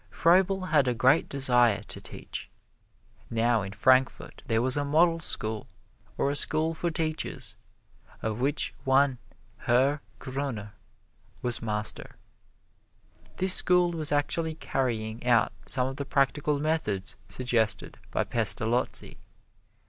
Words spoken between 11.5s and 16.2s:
master. This school was actually carrying out some of the